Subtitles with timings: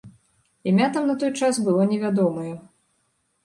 [0.71, 2.53] Імя там на той час было невядомае.